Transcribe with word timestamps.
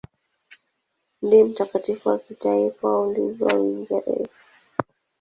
Ndiye 1.21 1.43
mtakatifu 1.43 2.09
wa 2.09 2.19
kitaifa 2.19 2.87
wa 2.87 3.07
ulinzi 3.07 3.43
wa 3.43 3.53
Uingereza. 3.55 4.39